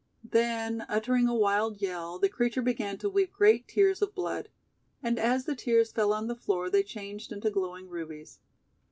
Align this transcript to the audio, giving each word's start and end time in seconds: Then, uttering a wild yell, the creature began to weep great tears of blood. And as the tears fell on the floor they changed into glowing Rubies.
Then, 0.27 0.83
uttering 0.89 1.27
a 1.27 1.35
wild 1.35 1.79
yell, 1.79 2.17
the 2.17 2.27
creature 2.27 2.63
began 2.63 2.97
to 2.97 3.07
weep 3.07 3.31
great 3.31 3.67
tears 3.67 4.01
of 4.01 4.15
blood. 4.15 4.49
And 5.03 5.19
as 5.19 5.45
the 5.45 5.55
tears 5.55 5.91
fell 5.91 6.11
on 6.11 6.25
the 6.25 6.35
floor 6.35 6.71
they 6.71 6.81
changed 6.81 7.31
into 7.31 7.51
glowing 7.51 7.87
Rubies. 7.87 8.39